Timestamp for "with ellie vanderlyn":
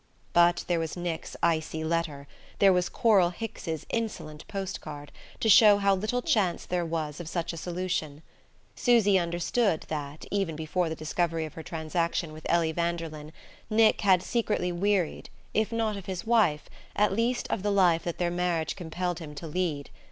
12.33-13.31